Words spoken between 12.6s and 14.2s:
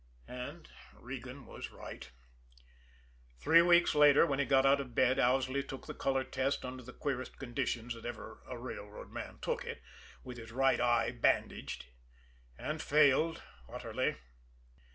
failed utterly.